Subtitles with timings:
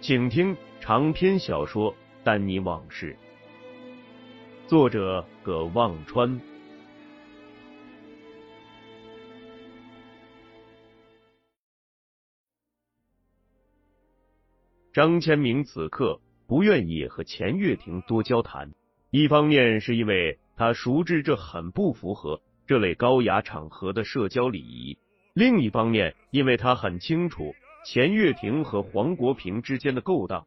[0.00, 3.16] 请听长篇小说《丹尼往事》，
[4.68, 6.40] 作者葛望川。
[14.92, 18.72] 张千明此刻不愿意和钱月亭多交谈，
[19.10, 24.96] 一方面是因为他熟知这很不符合这类高雅场合的社交礼仪，
[25.34, 27.52] 另一方面因为他很清楚
[27.90, 30.46] 钱月亭和黄国平之间的勾当。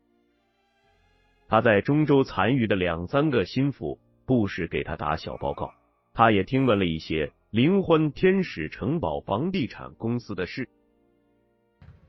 [1.47, 3.97] 他在中州残余的两三个心腹
[4.27, 5.73] 不时给他打小报告，
[6.13, 10.69] 他也听闻了一些林欢天使城堡房地产公司的事。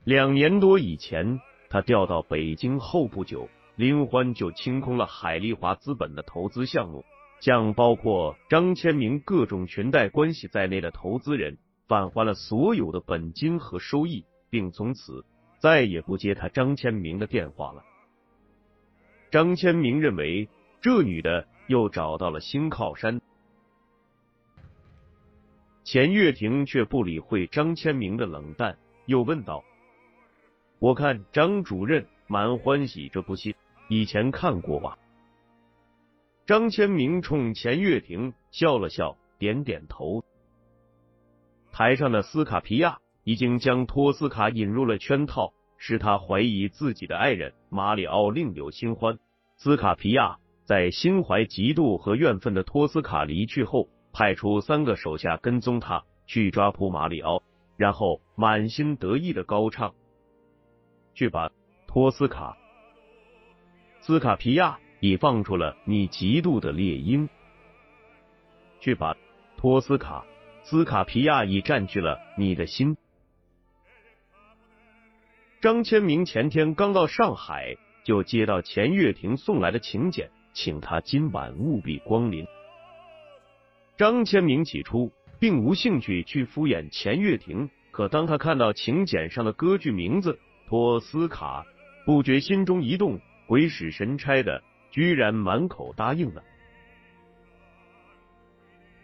[0.03, 1.39] 两年多以前。
[1.67, 7.03] 他调到北京后不久，林欢就清空了海利华资本的投资项目，
[7.41, 15.25] 向包括张千明各种裙带关系在内的投资人返还了所有的本金和收益，并从此
[15.57, 17.83] 再也不接他张千明的电话了。
[19.31, 20.47] 张千明认为
[20.79, 23.19] 这女的又找到了新靠山，
[25.83, 29.63] 钱月亭却不理会张千明的冷淡，又问道。
[30.77, 33.55] 我看张主任蛮欢喜这部戏，
[33.89, 34.99] 以前看过吧？
[36.45, 40.23] 张千明冲钱月亭笑了笑，点点头。
[41.71, 49.17] 台上的斯卡皮亚已经将托斯卡引入了圈套，使他怀疑自己的爱人马里奥另有新欢。
[49.57, 57.41] 斯卡皮亚在心怀嫉妒和怨愤的托斯卡离去后，派出三个手下跟踪他，去抓捕马里奥，
[57.77, 59.93] 然后满心得意的高唱。
[61.13, 61.51] 去吧
[61.87, 62.57] 托斯卡，
[64.01, 67.29] 斯卡皮亚已放出了你嫉妒的猎鹰。
[68.79, 69.15] 去吧
[69.55, 70.25] 托斯卡，
[70.63, 72.97] 斯卡皮亚已占据了你的心。
[75.63, 82.45] 张千明前天刚到上海，就接到钱月亭送来的请柬，请他今晚务必光临。
[83.95, 90.37] 张千明起初并无兴趣去敷衍钱月亭，可当他看到请柬上的歌剧名字。
[90.67, 91.65] 托斯卡
[92.05, 96.43] 不觉心中一动，鬼使神差的，居然满口答应了。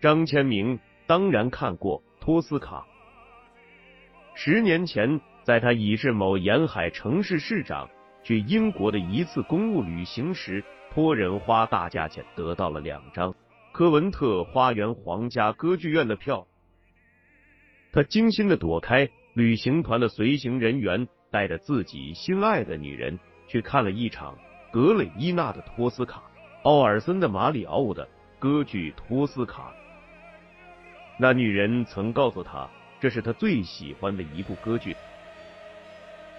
[0.01, 0.77] 张千明
[1.07, 2.85] 当然看过托斯卡，
[4.35, 7.89] 十年前在他已是某沿海城市市长，
[8.21, 13.33] 去英国的一次公务旅行时，托人花大价钱得到了两张
[13.71, 16.45] 科文特花园皇家歌剧院的票，
[17.91, 21.07] 他精心的躲开旅行团的随行人员。
[21.31, 24.37] 带着自己心爱的女人去看了一场
[24.71, 26.23] 格雷伊娜的托斯卡，
[26.63, 29.73] 奥尔森的马里奥的歌剧托斯卡。
[31.19, 34.95] 那女人曾告诉他，这是他最喜欢的一部歌剧。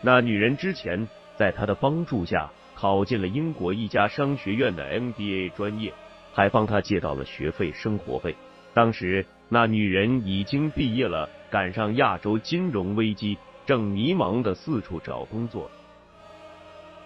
[0.03, 5.93] 那女人之前在他的帮助下考进了英国一家商学院的 MBA 专业，
[6.33, 8.35] 还帮他借到了学费、生活费。
[8.73, 13.39] 当时那女人已经毕业了，赶上亚洲金融危机。
[13.67, 15.71] 正迷茫的四处找工作。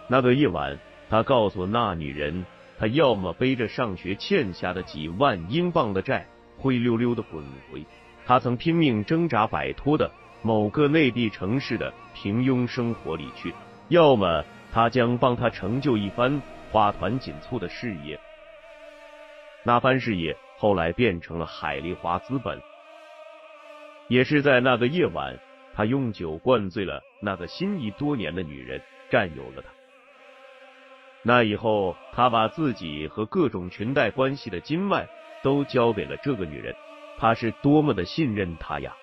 [0.08, 0.78] 那个夜晚，
[1.10, 2.46] 他告诉那女人，
[2.78, 6.26] 他要么背着上学欠下的几万英镑的债，
[6.56, 7.84] 灰溜溜的滚回
[8.24, 10.10] 他曾拼命挣扎摆脱的
[10.44, 13.50] 某个内地城市的平庸生活里去；
[13.88, 18.20] 要么他将帮他成就一番花团锦簇的事业。
[19.62, 22.60] 那番事业后来变成了海利华资本。
[24.08, 25.36] 也是在那个夜晚。
[25.76, 28.80] 他用酒灌醉了那个心仪多年的女人，
[29.10, 29.68] 占有了她。
[31.22, 35.08] 那以后，他把自己和各种裙带关系的经脉
[35.42, 36.72] 都交给了这个女人。
[37.18, 38.94] 他是多么的信任她呀！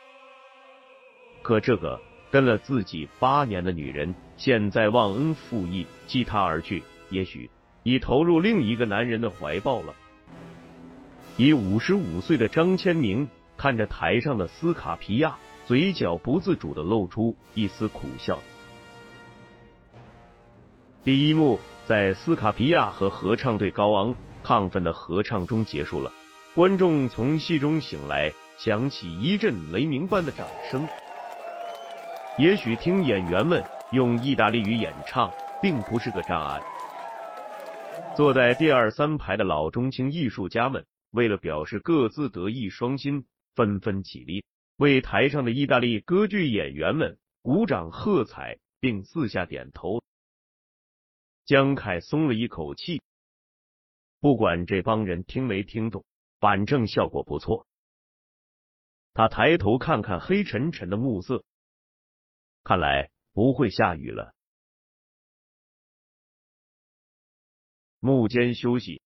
[1.42, 2.00] 可这个
[2.30, 7.50] 跟了自己八年的女人，现在忘恩负义，弃他而去，也许
[7.84, 9.94] 已投入另一个男人的怀抱了。
[11.38, 13.28] 已五十五岁的张千明
[13.58, 18.38] 看着台上的斯卡皮亚，嘴角不自主的露出一丝苦笑。
[21.04, 26.12] 第一幕在斯卡皮亚和合唱队高昂亢奋的合唱中结束了，
[26.54, 30.88] 观众从戏中醒来，响起一阵雷鸣般的掌声。
[32.38, 33.62] 也许听演员们
[33.92, 35.30] 用意大利语演唱
[35.62, 36.62] 并不是个障碍。
[38.16, 44.46] 坐在第二三排的老中青艺术家们为了表示各自德艺双馨，纷纷起立，
[44.78, 50.02] 为台上的意大利歌剧演员们鼓掌喝彩，并四下点头。
[51.46, 53.02] 江凯松了一口气，
[54.22, 56.06] 不管这帮人听没听懂，
[56.40, 57.68] 反正效果不错。
[59.14, 61.44] 他抬头看看黑沉沉的暮色，
[62.64, 64.34] 看来不会下雨了。
[68.00, 69.02] 幕间休息，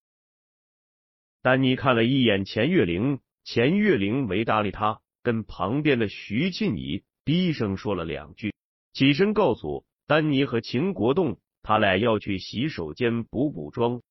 [1.41, 8.53] 丹尼看了一眼钱月玲，钱月玲没搭理他，跟旁边的徐庆怡低声说了两句，
[8.93, 11.39] 起身告诉丹尼和秦国栋。
[11.67, 14.03] 他俩要去洗手间补补妆。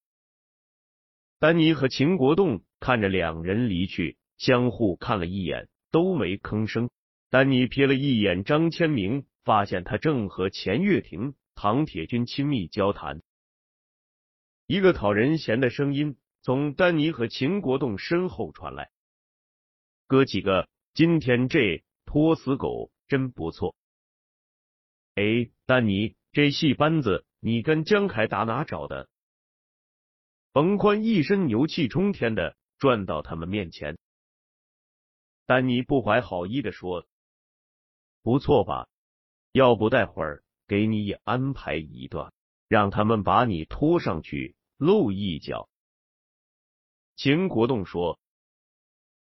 [1.39, 6.91] 丹尼和秦国栋看着两人离去，相互看了一眼，都没吭声。
[7.31, 13.23] 丹尼瞥了一眼张千明，发现他正和钱月亭、唐铁军亲密交谈。
[14.67, 18.91] 一个讨人嫌的声音从丹尼和秦国栋身后传来
[20.09, 23.77] ：“哥几个，今天这拖死狗真不错。”
[25.15, 27.25] 哎，丹尼，这戏班子。
[27.41, 29.07] 你跟江凯打哪找的？
[30.55, 33.99] 冯宽一身牛气冲天的转到他们面前，
[35.45, 37.07] 丹尼不怀好意的说
[38.25, 38.89] ：“不错吧？
[39.55, 42.33] 要不待会儿给你也安排一段，
[42.67, 45.69] 让他们把你拖上去露一脚。”
[47.15, 48.19] 秦国栋说：“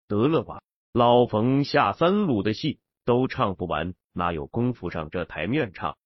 [0.09, 5.97] 得了吧，老冯下三路的戏都唱不完，哪有功夫上这台面唱？”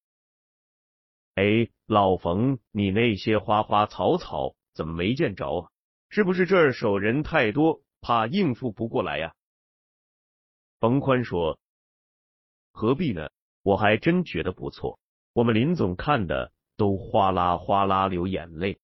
[1.33, 5.71] 哎，老冯，你那些花花草草怎么没见着啊？
[6.09, 9.33] 是不是这儿手人太多，怕应付不过来呀？
[10.79, 11.57] 冯宽说
[12.71, 13.31] ：“何必呢？
[13.61, 14.99] 我还真觉得不错。
[15.33, 18.79] 我们林总看的都哗啦哗啦流眼泪。”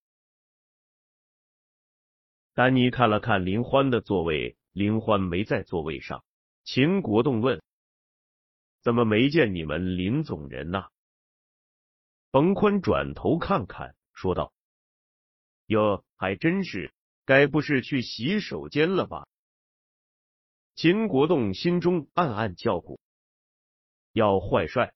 [2.54, 6.24] 丹尼看了看林欢的座位，林欢没在座位上。
[6.64, 7.62] 秦国栋问
[8.82, 10.88] ：“怎么没见你们林总人呐？”
[12.30, 14.52] 冯宽转头看看，说道
[15.66, 16.92] ：“哟，还真是，
[17.24, 19.26] 该不是去洗手间了吧？”
[20.74, 23.00] 秦国栋心中暗暗叫苦，
[24.18, 24.92] 要坏帅。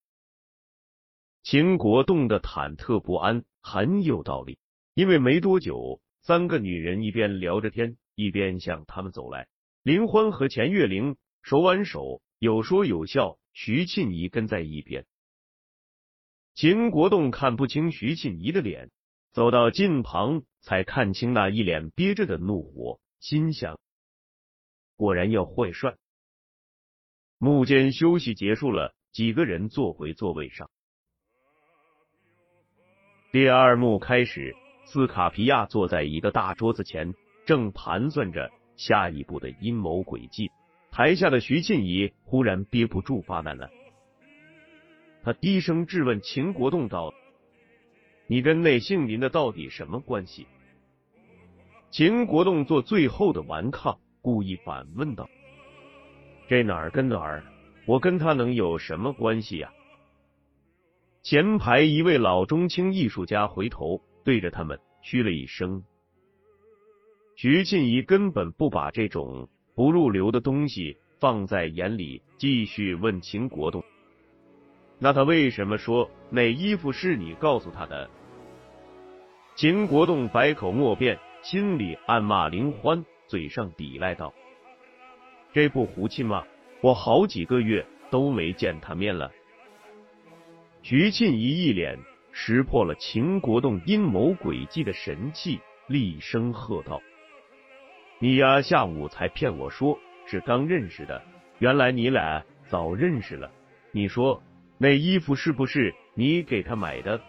[1.45, 4.59] 秦国栋的忐忑不安很有道理，
[4.95, 9.47] 因为没多久，三个女人一边聊着天，一边向他们走来。
[9.83, 15.07] 林欢和钱月玲手挽手，有说有笑，徐庆怡跟在一边。
[16.55, 18.91] 秦国栋看不清徐庆怡的脸，
[19.33, 23.79] 走到近旁才看清那一脸憋着的怒火，心想：
[24.97, 25.97] 果然要坏帅。
[27.39, 30.71] 幕间休息结束了，几个人坐回座位上。
[33.31, 37.15] 第二幕开始，斯卡皮亚坐在一个大桌子前，
[37.45, 40.51] 正盘算着下一步的阴谋诡计。
[40.91, 43.71] 台下的徐庆怡忽然憋不住发难了。
[45.23, 47.13] 他低声质问秦国栋道
[48.27, 50.47] ：“你跟那姓林的到底什么关系？”
[51.91, 55.29] 秦国栋做最后的顽抗，故意反问道
[56.49, 57.45] ：“这哪儿跟哪儿？
[57.87, 59.73] 我跟他能有什么关系呀？”
[61.23, 65.83] 前排一位老中青艺术家回头对着他们嘘了一声。
[67.37, 73.83] 徐静怡根本不把这种不入流的东西放在眼里，继续问秦国栋。
[74.99, 78.11] 那他为什么说那衣服是你告诉他的？
[79.57, 84.33] 秦国栋百口莫辩，心里暗骂林欢，嘴上抵赖道
[85.53, 86.45] ：“这不胡气吗？
[86.83, 89.31] 我好几个月都没见他面了。”
[90.83, 91.99] 徐庆怡一脸
[92.33, 97.01] 识破了秦国栋阴谋诡计的神气，厉声喝道
[98.21, 101.23] ：“你呀，下午才骗我说是刚认识的，
[101.59, 103.51] 原来你俩早认识了。
[103.93, 104.43] 你说。”
[104.79, 107.21] 那衣服是不是你给他买的？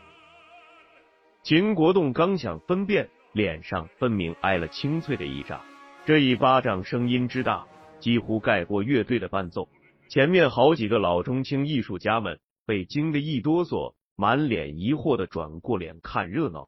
[1.43, 5.62] 秦国栋刚想分辨，脸上分明挨了清脆的一掌。
[6.03, 7.67] 这一巴掌声音之大，
[8.03, 9.69] 几乎盖过乐队的伴奏。
[10.10, 16.67] 前面好几个老中青艺术家们被惊得一哆嗦，满脸疑惑的转过脸看热闹。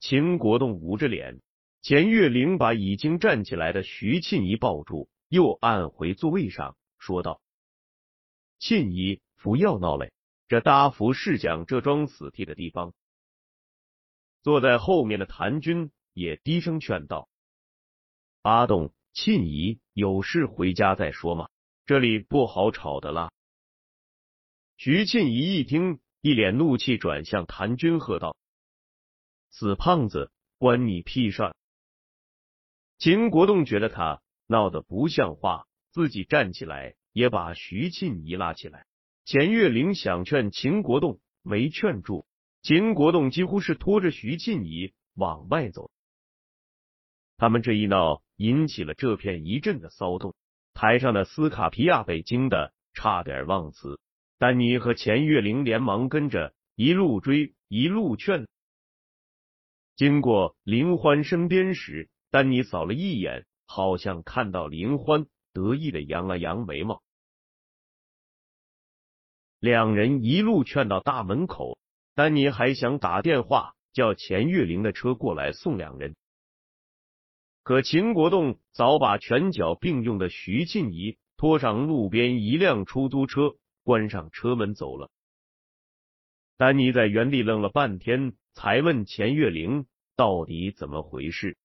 [0.00, 1.40] 秦国栋捂着脸，
[1.82, 7.40] 钱月玲把已经站起来的徐庆怡抱住，又按回座位上，说道
[8.58, 10.12] ：“庆怡，不要闹嘞，
[10.48, 12.92] 这大福是讲这桩死地的地方。”
[14.42, 17.28] 坐在后面的谭军也低声劝道
[18.44, 21.48] ：“阿栋、庆怡，有事回家再说嘛，
[21.86, 23.32] 这里不好吵的啦。”
[24.76, 28.36] 徐庆怡一听，一脸怒气，转向谭军喝道
[29.48, 31.54] ：“死胖子，关你屁事！”
[33.00, 38.84] 秦国栋觉得他闹得不像话，自己站起来也把徐庆怡拉起来。
[39.24, 42.26] 钱月玲想劝秦国栋，没劝住。
[42.60, 45.90] 秦国栋几乎是拖着徐庆仪往外走，
[47.38, 50.34] 他们这一闹引起了这片一阵的骚动。
[50.72, 54.00] 台上的斯卡皮亚被惊的差点忘词，
[54.38, 58.48] 丹尼和钱月玲连忙跟着一路追一路劝。
[59.96, 67.02] 经过林欢身边时，丹尼扫了一眼，好像看到林欢得意的扬了扬眉毛。
[69.60, 71.78] 两人一路劝到大门口。
[72.16, 76.14] 丹尼还想打电话叫钱月玲的车过来送两人，
[77.64, 85.10] 可秦国栋早把拳脚并用的徐庆仪拖上路边一辆出租车，关上车门走了。
[86.58, 91.56] 丹尼在原地愣了半天，才问钱月玲到底怎么回事。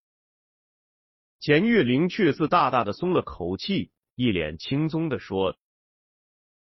[1.42, 5.58] 钱月玲却似大大的松了口气，一脸轻松的说。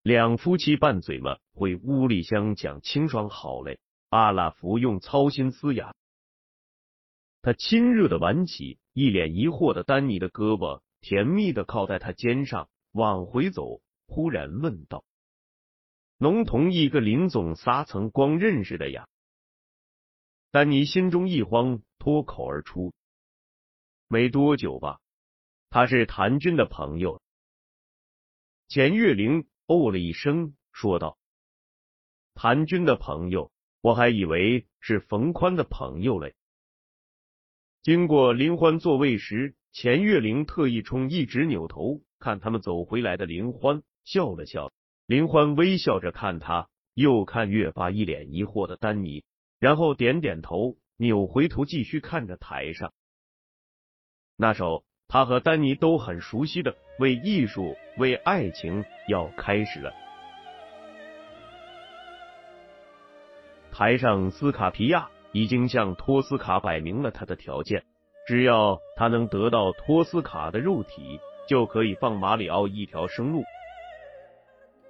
[0.03, 3.81] 两夫妻拌嘴嘛，回屋里厢讲清爽好嘞。
[4.11, 5.95] 阿拉不用操心思呀。
[7.41, 15.05] 他亲热的挽起一脸疑惑的丹尼的胳膊，甜蜜的靠在他肩上，往回走，忽然问道
[16.19, 19.09] ：“侬同一个林总仨曾光认识的呀？”
[20.51, 22.93] 丹尼心中一慌，脱口而出
[24.09, 25.01] ：“没多久吧，
[25.71, 27.21] 他是谭军的朋友。”
[28.69, 29.47] 钱月玲。
[29.67, 31.17] 哦了一声，说道
[32.35, 36.35] ：“谭军的朋友，我还以为是冯宽的朋友嘞。”
[37.83, 44.71] 经过林欢座位时，钱月玲特意冲一直扭头看他们走回来的林欢笑了笑。
[45.07, 49.25] 林欢微笑着看他，又看越发一脸疑惑的丹尼，
[49.59, 52.93] 然后点点头，扭回头继续看着台上
[54.37, 54.85] 那首。
[55.09, 59.93] 他和丹尼都很熟悉的《为艺术，为爱情》要开始了。
[63.71, 67.85] 台上，斯卡皮亚已经向托斯卡摆明了他的条件：
[68.27, 73.43] 只要他能得到托斯卡的肉体，就可以放马里奥一条生路。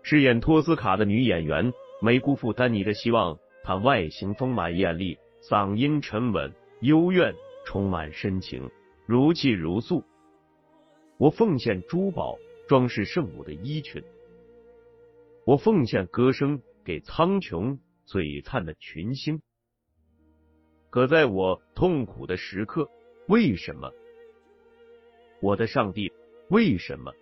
[0.02, 7.34] 饰演托斯卡的女演员没辜负丹尼的希望，她外形丰满艳丽，嗓音沉稳幽怨，
[7.64, 8.68] 充满深情，
[9.06, 10.02] 如泣如诉。
[11.18, 14.02] 我奉献珠宝装饰圣母的衣裙，
[15.46, 19.40] 我奉献歌声给苍穹璀璨的群星。
[20.92, 22.87] 可在我痛苦的时刻，
[23.26, 23.90] 为什么，
[25.40, 26.12] 我的上帝，
[26.50, 27.14] 为什么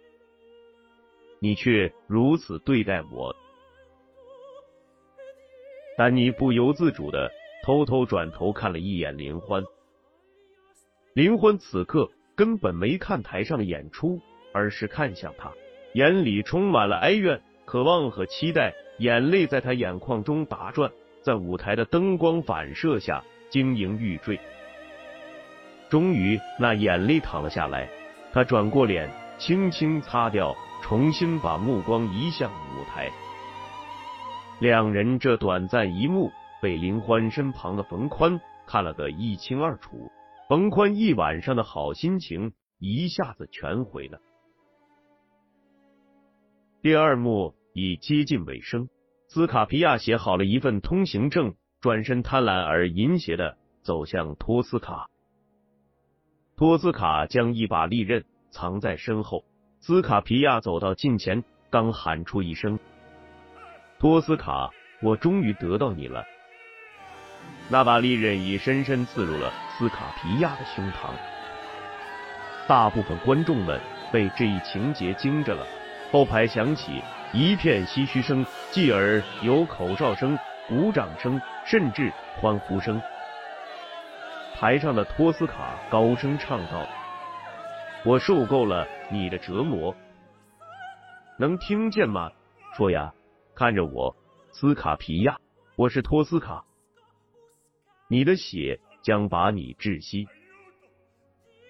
[1.38, 3.32] 你却如此对待我？
[5.96, 7.30] 丹尼不由自主的
[7.62, 9.62] 偷偷转头看了一眼林欢，
[11.14, 12.10] 林欢此刻。
[12.34, 14.18] 根本没看台上的演出，
[14.54, 15.52] 而是看向他，
[15.92, 24.38] 眼里充满了哀怨、渴望和期待，眼泪在他眼眶中打转，在舞台的灯光反射下晶莹欲坠。
[25.88, 27.88] 终于，那眼泪淌了下来，
[28.32, 33.10] 他转过脸，轻轻擦掉，重新把目光移向舞台。
[34.60, 36.30] 两人这短暂一幕，
[36.62, 40.10] 被林欢身旁的冯宽看了个一清二楚。
[40.48, 44.18] 冯宽一晚上的好心情一下子全毁了。
[46.82, 48.88] 第二幕已接近尾声，
[49.28, 55.08] 斯卡皮亚写好了一份通行证，转身贪婪而淫邪的走向托斯卡。
[56.54, 59.44] 托斯卡将一把利刃藏在身后，
[59.80, 62.78] 斯卡皮亚走到近前，刚喊出一声
[63.98, 64.70] ：“托斯卡，
[65.00, 66.22] 我终于得到你了。”
[67.70, 71.14] 那把利刃已深深刺入了斯卡皮亚的胸膛。
[72.68, 73.80] 大部分观众们
[74.12, 75.66] 被这一情节惊着了，
[76.12, 77.00] 后排响起
[77.32, 80.38] 一片唏嘘声，继而有口哨声、
[80.70, 83.02] 鼓掌声，甚至欢呼声。
[84.54, 86.86] 台上的托斯卡高声唱道
[88.06, 89.92] ：“我受够了你的折磨，
[91.40, 92.30] 能听见吗？
[92.76, 93.12] 说呀，
[93.52, 94.14] 看着我，
[94.52, 95.40] 斯卡皮亚，
[95.74, 96.64] 我是托斯卡，
[98.06, 100.28] 你的血将把你窒息，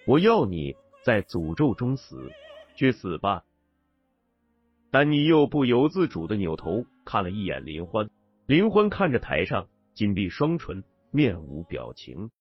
[0.07, 2.30] 我要你在诅咒中死，
[2.76, 3.45] 去死吧！
[4.90, 8.11] 丹尼又不由自主的扭头看了一眼林欢，
[8.50, 12.33] 林欢看着台上，紧闭双唇，面无表情。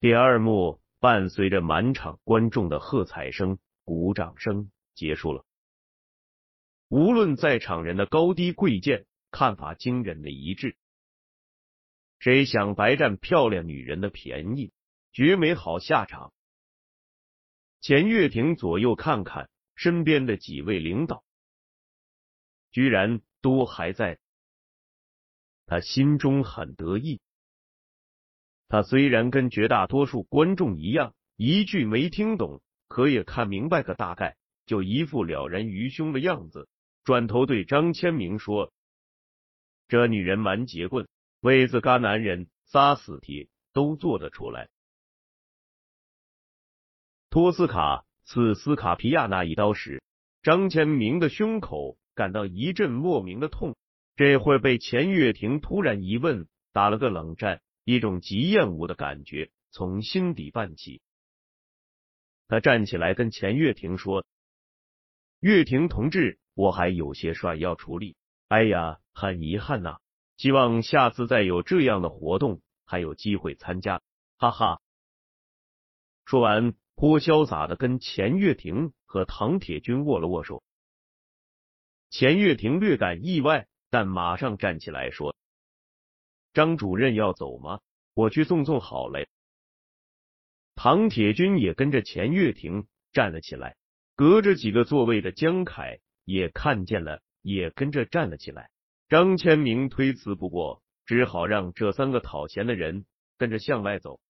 [0.00, 5.46] 第二幕伴随着满场观众的喝彩声、鼓掌声结束了。
[6.88, 10.76] 无论在场人的高低贵贱，看法惊人的一致。
[12.18, 14.72] 谁想白占漂亮女人的便宜，
[15.12, 16.32] 绝没好下场。
[17.80, 21.22] 钱月亭左右看看身边的几位领导，
[22.72, 24.18] 居然都还在，
[25.66, 27.20] 他心中很得意。
[28.68, 36.68] 他虽然跟绝大多数观众一样，一句没听懂，可也看明白个大概，就一副了然于胸的样子。
[37.04, 38.72] 转头对张千明说
[39.88, 41.06] ：“这女人蛮结棍，
[41.40, 44.70] 为自嘎男人撒死体都做得出来。”
[47.28, 50.02] 托斯卡刺斯卡皮亚那一刀时，
[50.42, 53.76] 张千明的胸口感到一阵莫名的痛。
[54.16, 57.60] 这会被钱月亭突然一问打了个冷战。
[57.84, 61.02] 一种极厌恶的感觉从心底泛起，
[62.46, 64.24] 他站起来跟钱月亭说
[65.42, 68.14] ：“月亭同志，我还有些事要处理。
[68.46, 69.98] 哎呀，很遗憾呐，
[70.36, 74.00] 希望下次再有这样的活动还有机会参加。”
[74.38, 74.80] 哈哈。
[76.24, 80.62] 说完，颇潇洒的跟钱月亭和唐铁军握了握手。
[82.12, 85.34] 钱月亭略感意外，但马上站起来说。
[86.52, 87.80] 张主任要走吗？
[88.12, 89.30] 我去送送好嘞。
[90.74, 93.76] 唐铁军也跟着钱月亭站了起来，
[94.14, 98.68] 隔着几个座位的江凯也看见了，也跟着站了起来。
[99.08, 103.06] 张千明推辞不过，只好让这三个讨钱的人
[103.38, 104.20] 跟着向外走。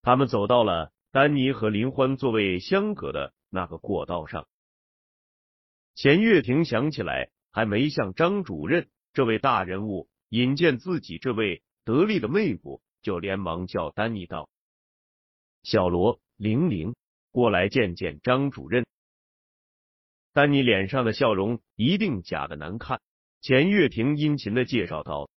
[0.00, 4.46] 他们走到了丹尼和林欢座位相隔的那个过道上。
[5.94, 8.88] 钱月亭想起来，还没向张主任。
[9.12, 14.48] 这位大人物引荐自己这位得力的妹夫，就连忙叫丹尼道
[15.62, 16.96] ：“小罗、玲玲，
[17.30, 18.84] 过来见见张主任。”
[20.34, 23.00] 丹尼脸上的笑容一定假的难看。
[23.40, 25.30] 钱月亭殷勤的介绍道：“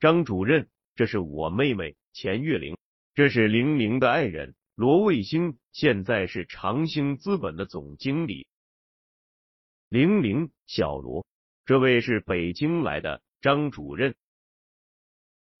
[0.00, 2.76] 张主任，这是我妹妹钱月玲，
[3.14, 8.48] 这是玲玲的爱人罗卫星，现在是长兴资本的总经理。
[9.88, 11.26] 玲玲，小罗。”
[11.66, 14.14] 这位是北京来的张主任，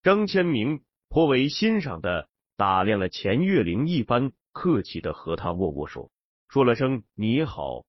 [0.04, 6.12] 张千明颇为欣赏的打量了钱月玲一番，客气的和他握握手，
[6.48, 7.84] 说了声你好。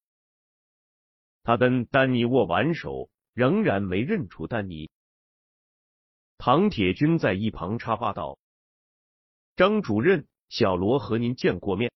[1.43, 4.89] 他跟丹尼握完手，仍然没认出丹尼。
[6.39, 8.39] 唐铁军在一旁插话道
[9.55, 11.91] ：“张主任，小罗和您见过面，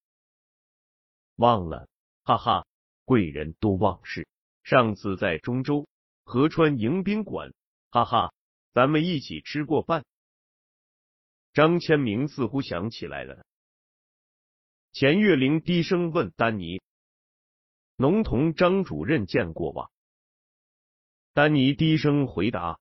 [1.35, 1.87] 忘了？
[2.23, 2.67] 哈哈，
[3.05, 4.27] 贵人多忘事。
[4.63, 5.87] 上次在中州。”
[6.23, 7.51] 河川迎宾馆，
[7.89, 8.31] 哈哈，
[8.73, 10.05] 咱们一起吃过饭。
[11.51, 13.43] 张千明似乎想起来了。
[14.93, 16.81] 钱月玲低声问丹尼
[17.97, 19.89] ：“侬同张主任见过吧？”
[21.33, 22.79] 丹尼低声回答：“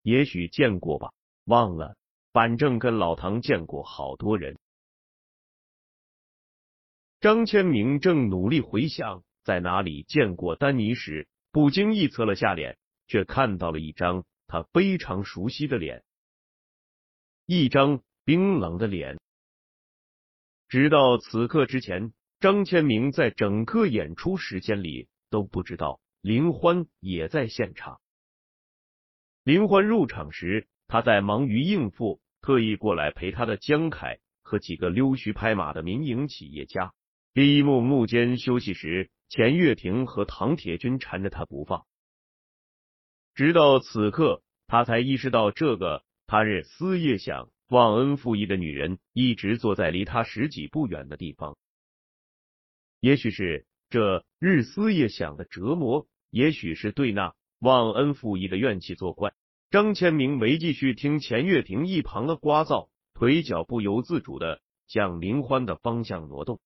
[0.00, 1.12] 也许见过吧，
[1.44, 1.96] 忘了。
[2.32, 4.56] 反正跟老唐见过好多人。”
[7.20, 11.28] 张千明正努力回想在哪里见过丹尼时。
[11.52, 12.78] 不经意侧了下脸，
[13.08, 16.04] 却看到了一张他非常熟悉的脸，
[17.44, 19.18] 一张冰冷的脸。
[20.68, 28.00] 直到此刻之前，张千明在整个演出时间里都不知道林欢也在现场。
[29.42, 36.94] 林欢入场时，他在忙于应付特意过来陪他的江凯和几个溜须拍马的民营企业家。
[37.32, 39.10] 第一幕幕间休息时。
[39.28, 41.86] 钱月婷和唐铁军缠着他不放，
[43.32, 51.56] 直到此刻，他才意识到，这个他日思夜想、忘恩负义的女人，一直坐在离他十几步远的地方。
[52.98, 59.32] 也许是这日思夜想的折磨，也许是对那忘恩负义的怨气作怪。
[59.70, 66.60] 张千明没继续听钱月婷一旁的聒噪，腿脚不由自主的向林欢的方向挪动。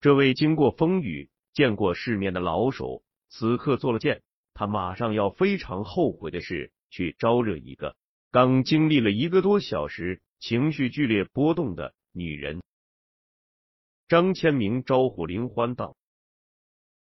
[0.00, 4.22] 这位经过风雨、见过世面的老手，此刻做了件
[4.54, 7.96] 他马上要非常后悔的事，去招惹一个
[8.30, 12.62] 刚经历了一个多小时、情绪剧烈波动的女人。
[14.08, 15.96] 张千明招呼林欢道：“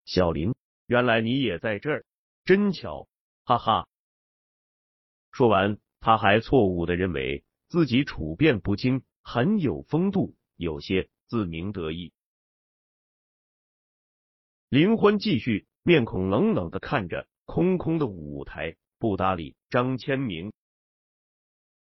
[0.05, 0.53] 小林，
[0.85, 2.05] 原来你也在这儿，
[2.45, 3.07] 真巧，
[3.43, 3.87] 哈哈。”
[5.31, 12.11] 说完，他还错误的认为自己处变不惊，很有风度，有些自鸣得意。
[14.71, 20.53] 林欢继续面孔冷冷的看着空空的舞台，不搭理张千明。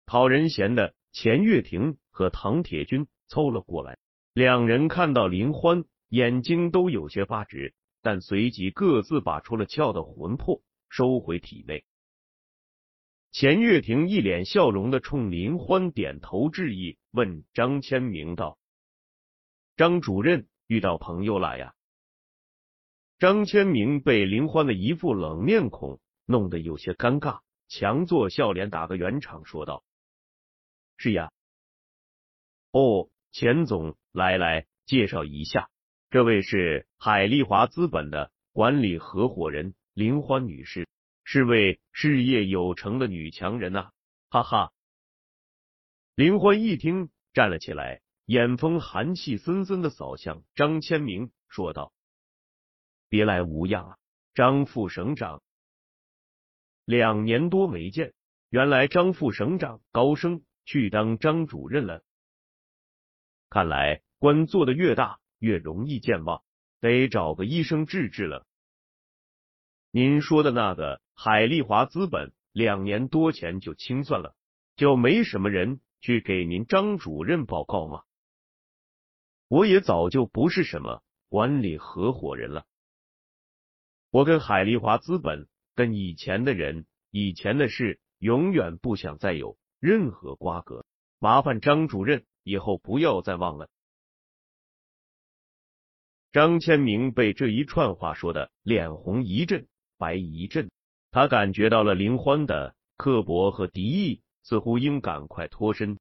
[0.05, 3.97] 讨人嫌的钱月亭和唐铁军凑了过来，
[4.35, 10.61] 两人看到林欢，眼睛都有些发直，但随即各自把出了鞘的魂魄
[10.91, 11.87] 收回体内。
[13.33, 18.59] 钱月亭一脸笑容的冲林欢点头致意，问张千明道
[19.79, 21.73] ：“张主任遇到朋友了呀？”
[23.19, 29.85] 张千明被林欢的一副冷面孔弄得有些尴尬，强作笑脸，打个圆场，说道
[30.99, 31.33] ：“是呀。
[32.73, 35.71] ”“哦，钱总，来来，介绍一下，
[36.11, 40.87] 这位是海丽华资本的管理合伙人林欢女士。”
[41.29, 43.91] 是位事业有成的女强人呐，
[44.31, 44.73] 哈哈！
[46.15, 51.93] 林欢一听，站了起来，眼风寒气森森的扫向张千明，说道
[53.09, 53.97] ：“别来无恙啊，
[54.35, 55.43] 张副省长，
[56.85, 58.13] 两年多没见，
[58.51, 62.03] 原来张副省长高升去当张主任了。
[63.49, 66.43] 看来官做的越大，越容易健忘，
[66.81, 68.47] 得找个医生治治了。
[69.91, 74.37] 您说的那个？”海丽华资本两年多前就清算了，
[74.77, 78.03] 就没什么人去给您张主任报告吗？
[79.49, 82.67] 我也早就不是什么管理合伙人了，
[84.11, 90.85] 我跟海丽华资本跟以前的人、以前的事，永远不想再有任何瓜葛。
[91.19, 93.69] 麻烦张主任以后不要再忘了。
[96.33, 99.67] 张千明被这一串话说的脸红一阵，
[99.97, 100.71] 白一阵。
[101.11, 105.99] 他感觉到了林欢的刻薄和敌意，似乎应赶快脱身。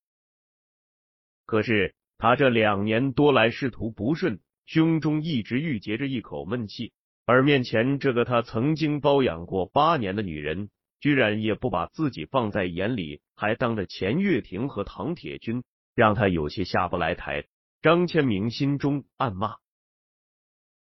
[1.46, 6.92] 可是他这两年多来仕途不顺，胸中一直郁结着一口闷气，
[7.26, 15.64] 而面前这个他曾经包养过八年的女人，居然也不把自己放在眼里，还当着钱月亭和唐铁军，
[15.96, 17.46] 让他有些下不来台。
[17.82, 19.58] 张千明心中暗骂，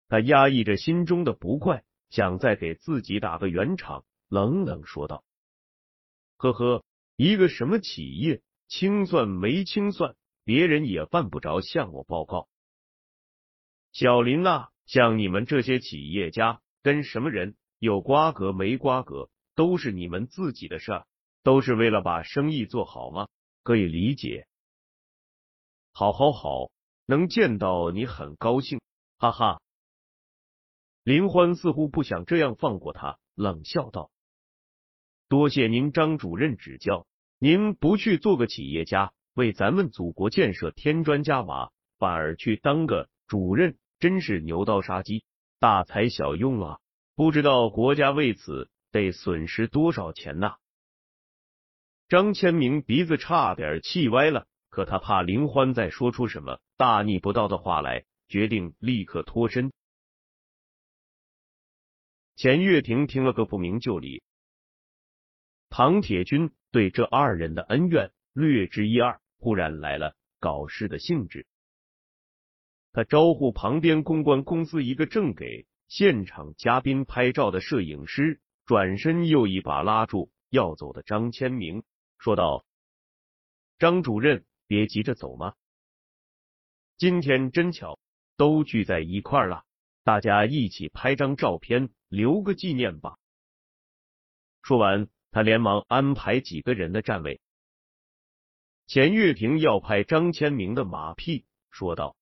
[0.09, 1.83] 他压抑着心中的不快。
[2.09, 5.25] 想再给自己打个圆场，冷冷说道
[6.39, 6.85] ：“呵呵，
[7.17, 12.49] 一个什么企业清算没清算，别人也犯不着向我报告。
[13.91, 21.07] 小林呐，像你们这些企业家，跟什么人有瓜葛没瓜葛，都是你们自己的事儿，
[21.43, 23.29] 都是为了把生意做好吗？
[23.63, 24.47] 可以理解。
[25.93, 26.71] 好，好，好，
[27.05, 28.81] 能见到你很高兴，
[29.19, 29.61] 哈哈。”
[31.03, 34.11] 林欢似乎不想这样放过他，冷笑道
[35.29, 37.07] ：“多谢您张主任指教，
[37.39, 45.25] 您不去做个企业家，为咱们祖国建设添砖加瓦，反而去当个主任，真是牛刀杀鸡，
[45.59, 46.79] 大材小用啊！
[47.17, 50.59] 不知道国家为此得损失多少钱呐！”
[52.07, 59.73] 张千明鼻子差点气歪了，可他怕林欢再说出什么大逆不道的话来，决定立刻脱身。
[62.37, 64.23] 钱月亭听了个不明就里，
[65.69, 71.45] 唐铁军对这二人的恩怨略知一二，忽然来了搞事的兴致。
[72.97, 81.85] 他招呼旁边公关公司一个正给现场嘉宾拍照的摄影师，转身又一把拉住要走的张千明，
[82.17, 82.65] 说道
[83.79, 85.53] ：“张主任，别急着走嘛，
[86.97, 87.99] 今天真巧，
[88.39, 89.65] 都聚在一块了，
[90.03, 93.19] 大家一起拍张照片。”留个纪念吧。
[94.63, 97.43] 说完，他连忙安排几个人的站位。
[98.87, 102.17] 钱月平要拍张千明的马屁，说道：“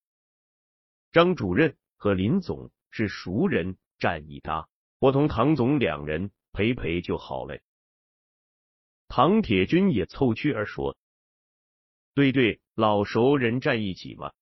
[1.15, 7.61] 张主任和林总是熟人，站一搭，我同唐总两人陪陪就好了。”
[9.07, 10.99] 唐铁军也凑趣儿说
[12.15, 14.33] ：“对对，老熟人站一起嘛。”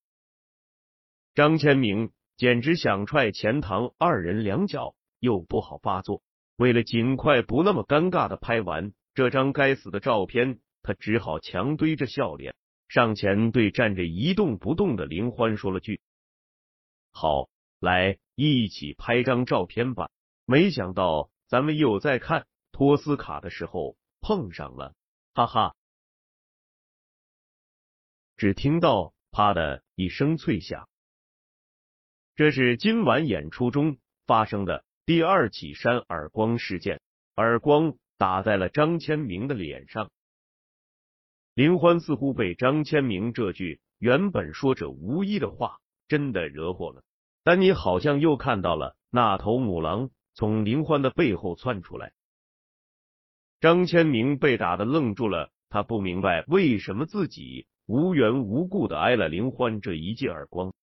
[1.35, 4.97] 张千明简直想踹钱唐二人两脚。
[5.21, 6.21] 又不好发作，
[6.57, 12.57] 为了尽快不那么尴尬的拍完这张该死的照片，他只好强堆着笑脸
[12.89, 16.01] 上前对站着一动不动的林欢说了句
[17.13, 17.49] ：“好，
[17.79, 20.11] 来一起拍张照片吧。”
[20.45, 24.95] 没想到咱们又在看托斯卡的时候碰上了，
[25.35, 25.77] 哈哈！
[28.37, 30.89] 只听到啪的一声脆响。
[32.35, 37.01] 这是今晚演出中发生的第二起扇耳光事件，
[37.37, 40.11] 耳光打在了张千明的脸上。
[41.55, 45.79] 林欢似乎被张千明这句原本说者无意的话
[46.13, 47.03] 真的惹火了，
[47.43, 52.13] 但你好像又看到了那头母狼从林欢的背后窜出来。
[53.61, 60.75] 张千明被打的愣住了，他不明白为什么自己无缘无故的挨了林欢这一记耳光。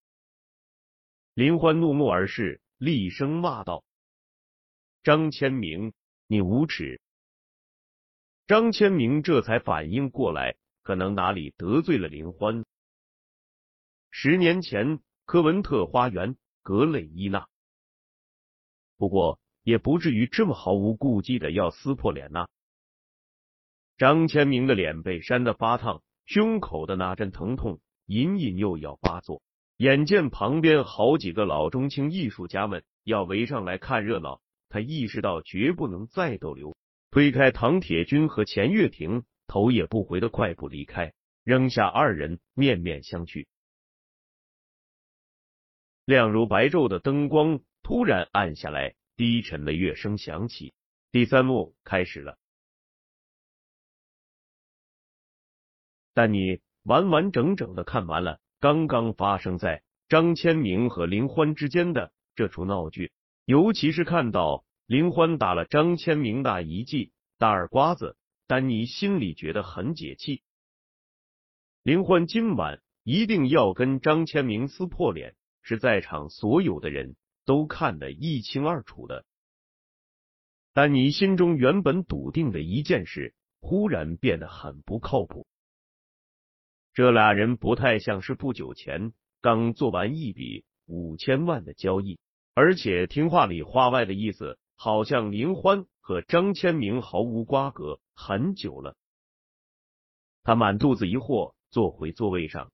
[1.35, 3.83] 林欢怒目而视，厉声骂道
[5.03, 5.93] ：“张千明，
[6.25, 6.99] 你无耻！”
[8.47, 12.65] 张千明这才反应过来，可能哪里得罪了林欢。
[14.09, 14.99] 十年前，
[15.31, 17.45] 科文特花园，格雷伊娜。
[18.97, 22.47] 不过，也不至于这么毫无顾忌的要撕破脸呐。
[23.95, 29.43] 张千明的脸被扇得发烫，胸口的那阵疼痛隐隐又要发作。
[29.77, 36.75] 眼见旁边好几个老中青艺术家们要围上来看热闹，他意识到绝不能再逗留，
[37.11, 41.13] 推开唐铁军和钱月亭，头也不回的快步离开，
[41.43, 43.45] 扔下二人面面相觑。
[46.09, 50.73] 亮如白昼的灯光突然暗下来，低沉的乐声响起，
[51.11, 52.39] 第三幕开始了。
[56.15, 58.39] 但你完完整整的看完了。
[58.59, 63.11] 刚刚发生在张千明和林欢之间的这出闹剧，
[63.45, 68.17] 尤其是看到林欢打了张千明那一记大耳刮子，
[68.47, 70.41] 丹尼心里觉得很解气。
[71.83, 79.25] 林欢今晚一定要跟张千明撕破脸，是在场所有的人都看得一清二楚的。
[80.73, 85.47] 丹尼心中原本笃定的一件事，忽然变得很不靠谱。
[86.93, 92.19] 这俩人不太像是不久前刚做完一笔五千万的交易，
[92.53, 98.95] 而且听话里话外的意思，好像林欢和张千明毫无瓜葛很久了。
[100.43, 102.71] 他满肚子疑惑，坐回座位上。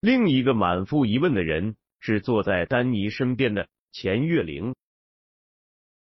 [0.00, 4.74] 另一个满腹疑问的人是坐在丹尼身边的钱月玲。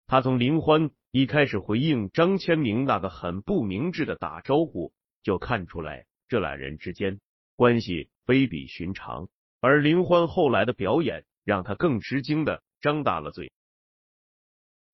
[0.07, 4.93] 他从林欢一开始回应张千明那个很不明智的打招呼。
[5.23, 7.21] 就看出来这俩人之间
[7.55, 9.29] 关系非比寻常，
[9.61, 13.53] 而林欢后来的表演让他更吃惊的张大了嘴。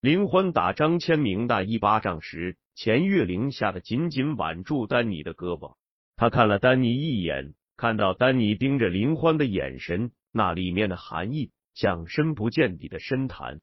[0.02, 5.78] 林欢打张千明那一巴掌时，钱月玲吓得紧紧挽住丹尼的胳膊。
[6.16, 13.62] 他看了丹尼一眼，看到丹尼盯着林欢的眼神，那里面的含义像深不见底的深潭。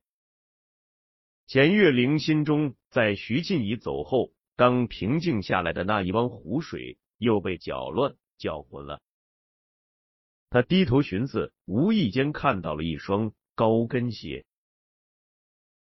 [1.47, 4.33] 钱月玲心中在徐静怡走后。
[4.57, 9.03] 刚平静下来的那一汪湖水又被搅乱、搅浑了。
[10.49, 14.47] 他低头寻思，无意间看到了一双高跟鞋。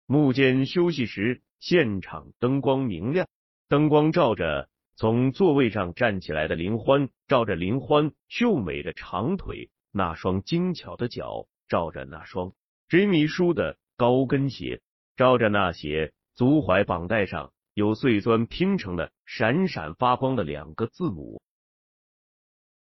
[0.06, 3.28] 幕间休息时，现场灯光明亮，
[3.68, 12.52] 灯光照着从座位上站起来的林欢，照着林欢秀美的长腿，那双精巧的脚，照着那双
[12.88, 14.80] 追米叔的高跟鞋，
[15.16, 17.52] 照着那鞋足踝绑带上。
[17.74, 21.42] 有碎钻拼成的闪闪发光的两个字母，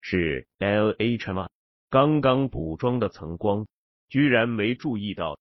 [0.01, 1.49] 是 L H 吗？
[1.91, 3.69] 刚刚补妆的层光
[4.09, 5.39] 居然没注意到。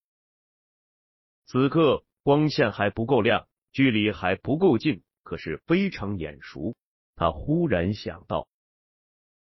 [1.47, 6.75] 此刻光线还不够亮，距离还不够近，可是非常眼熟。
[7.15, 8.47] 他忽然想到，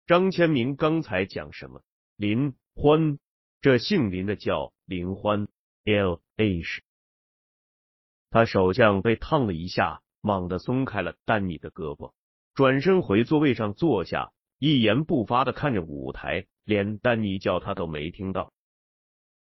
[0.04, 1.80] 张千明刚才讲什么？
[2.16, 3.20] 林欢，
[3.60, 5.46] 这姓林的叫林欢
[5.84, 6.82] ，L H。
[8.30, 12.14] 他手像被烫了一下，猛地松开了丹尼的胳膊，
[12.54, 18.52] 转身回座位上坐下，一言不发的看着舞台，连丹尼叫他都没听到。